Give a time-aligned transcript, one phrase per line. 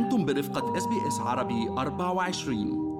[0.00, 2.90] أنتم برفقة SBS عربي 24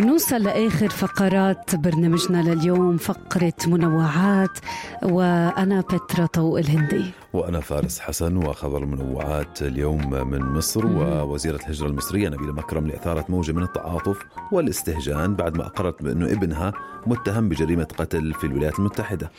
[0.00, 4.58] نوصل لآخر فقرات برنامجنا لليوم فقرة منوعات
[5.02, 7.04] وأنا بترا طوق الهندي.
[7.36, 13.52] وأنا فارس حسن وخبر المنوعات اليوم من مصر ووزيرة الهجرة المصرية نبيلة مكرم أثارت موجة
[13.52, 14.18] من التعاطف
[14.52, 16.72] والاستهجان بعد ما أقرت بأنه ابنها
[17.06, 19.30] متهم بجريمة قتل في الولايات المتحدة.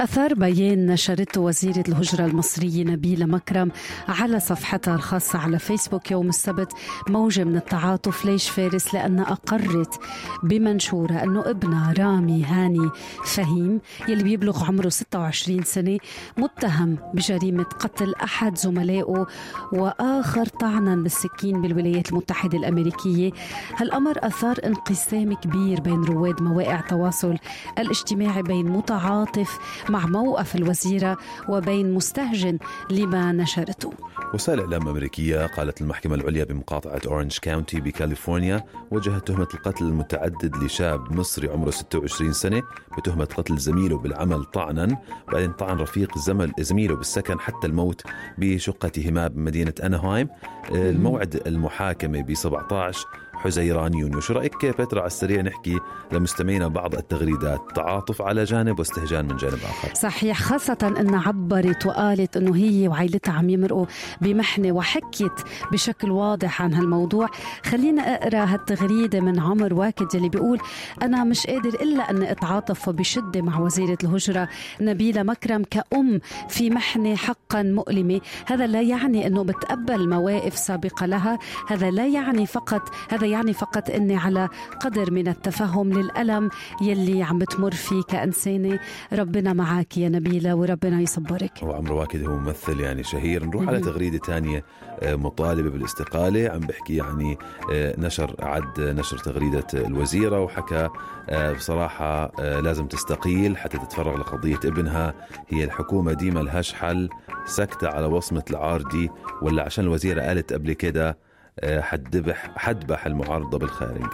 [0.00, 3.70] أثار بيان نشرته وزيرة الهجرة المصرية نبيلة مكرم
[4.08, 6.72] على صفحتها الخاصة على فيسبوك يوم السبت
[7.08, 10.00] موجة من التعاطف ليش فارس؟ لأنها أقرت
[10.42, 12.90] بمنشورة أنه ابنها رامي هاني
[13.24, 15.98] فهيم يلي بيبلغ عمره 26 سنة
[16.38, 19.26] متهم بجريمة قتل أحد زملائه
[19.72, 23.32] وآخر طعنا بالسكين بالولايات المتحدة الأمريكية.
[23.76, 27.36] هالأمر أثار انقسام كبير بين رواد مواقع التواصل
[27.78, 31.18] الاجتماعي بين متعاطف مع موقف الوزيرة
[31.48, 32.58] وبين مستهجن
[32.90, 33.92] لما نشرته.
[34.34, 41.12] وسائل إعلام أمريكية قالت المحكمة العليا بمقاطعة أورنج كاونتي بكاليفورنيا وجهت تهمة القتل المتعدد لشاب
[41.12, 42.62] مصري عمره 26 سنة
[42.98, 44.98] بتهمة قتل زميله بالعمل طعنا
[45.32, 48.02] بعدين طعن رفيق زمل زميله بالسكن حتى الموت
[48.38, 50.28] بشقتهما بمدينة أناهايم
[50.70, 53.06] الموعد المحاكمة ب 17
[53.44, 55.80] حزيران يونيو شو رأيك بترا على السريع نحكي
[56.12, 57.60] لمستمعينا بعض التغريدات.
[57.74, 59.94] تعاطف على جانب واستهجان من جانب آخر.
[59.94, 63.86] صحيح خاصة أنها عبرت وقالت أنه هي وعائلتها عم يمرقوا
[64.20, 65.32] بمحنة وحكيت
[65.72, 67.28] بشكل واضح عن هالموضوع.
[67.64, 70.58] خلينا أقرأ هالتغريدة من عمر واكد اللي بيقول
[71.02, 74.48] أنا مش قادر إلا أن أتعاطف وبشدة مع وزيرة الهجرة
[74.80, 78.20] نبيلة مكرم كأم في محنة حقا مؤلمة.
[78.46, 81.38] هذا لا يعني أنه بتقبل مواقف سابقة لها.
[81.68, 84.48] هذا لا يعني فقط هذا يعني فقط إني على
[84.80, 86.50] قدر من التفهم للألم
[86.82, 88.78] يلي عم بتمر فيه كانسانه
[89.12, 91.52] ربنا معك يا نبيلة وربنا يصبرك.
[91.62, 93.44] وعمرو واكد هو ممثل يعني شهير.
[93.46, 94.64] نروح على تغريدة ثانية
[95.02, 96.48] آه، مطالبة بالاستقالة.
[96.50, 97.38] عم بحكي يعني
[97.72, 100.88] آه، نشر عد نشر تغريدة الوزيرة وحكى
[101.28, 105.14] آه، بصراحة لازم تستقيل حتى تتفرغ لقضية ابنها.
[105.48, 107.08] هي الحكومة ديما لهاش حل
[107.46, 109.10] سكتة على وصمة العارضي
[109.42, 111.18] ولا عشان الوزيرة قالت قبل كده
[111.62, 114.06] حدبح حدبح المعارضة بالخارج.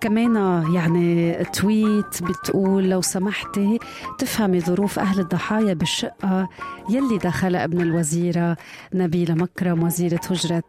[0.00, 0.36] كمان
[0.74, 3.78] يعني تويت بتقول لو سمحتي
[4.18, 6.48] تفهمي ظروف أهل الضحايا بالشقة
[6.90, 8.56] يلي دخلها ابن الوزيرة
[8.94, 10.62] نبيلة مكرم وزيرة هجرة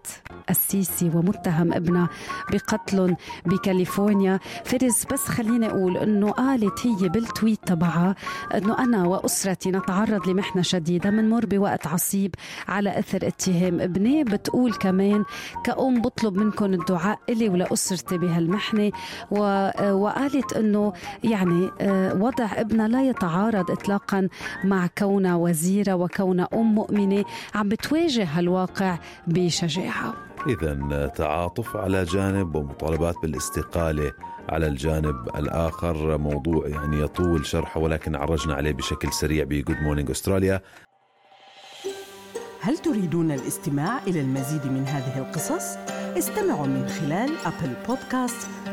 [0.50, 2.10] السيسي ومتهم ابنها
[2.52, 4.40] بقتل بكاليفورنيا.
[4.66, 8.16] فارس بس خليني أقول أنه قالت هي بالتويت تبعها
[8.56, 12.36] أنه أنا وأسرتي نتعرض لمحنة شديدة منمر بوقت عصيب
[12.68, 14.24] على أثر اتهام ابني.
[14.24, 15.24] بتقول كمان
[15.64, 18.92] كأم بطلب منكم الدعاء إلي ولأسرتي بهالمحنة.
[19.92, 20.94] وقالت أنه
[21.24, 24.30] يعني آه، وضع ابنها لا يتعارض إطلاقا
[24.64, 27.26] مع كونها وزيرة وكونها أم مؤمنة
[27.56, 28.98] عم بتواجه هالواقع
[29.28, 30.14] بشجاعة.
[30.48, 34.12] إذا تعاطف على جانب ومطالبات بالاستقالة
[34.50, 36.18] على الجانب الآخر.
[36.18, 40.62] موضوع يعني يطول شرحه ولكن عرجنا عليه بشكل سريع ب Good Morning Australia
[42.62, 45.78] هل تريدون الاستماع إلى المزيد من هذه القصص؟
[46.18, 48.48] استمعوا من خلال Apple Podcasts،